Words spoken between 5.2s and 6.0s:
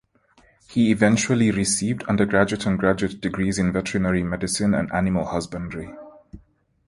husbandry.